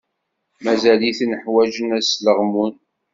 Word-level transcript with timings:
Mazal-iten 0.63 1.31
ḥwajen 1.43 1.89
ad 1.97 2.03
sleɣmun. 2.05 2.73